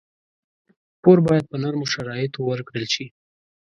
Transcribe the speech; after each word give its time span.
پور 1.01 1.17
باید 1.27 1.45
په 1.51 1.55
نرمو 1.63 1.87
شرایطو 1.93 2.39
ورکړل 2.43 2.85
شي. 2.93 3.05